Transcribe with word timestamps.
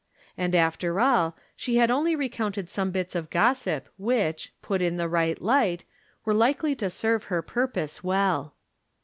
And 0.35 0.55
after 0.55 0.99
all, 0.99 1.37
she 1.55 1.75
had 1.75 1.91
only 1.91 2.15
recounted 2.15 2.67
some 2.67 2.89
bits 2.89 3.13
of 3.13 3.29
gossip 3.29 3.87
which, 3.99 4.51
put 4.63 4.81
in 4.81 4.97
the 4.97 5.07
right 5.07 5.39
light, 5.39 5.85
were 6.25 6.33
likely 6.33 6.73
to 6.77 6.89
serve 6.89 7.25
her 7.25 7.43
purpose 7.43 8.03
well. 8.03 8.55